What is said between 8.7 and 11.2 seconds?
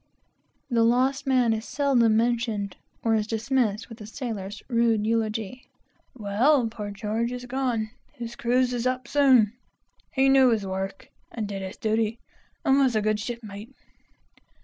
is up soon! He knew his work,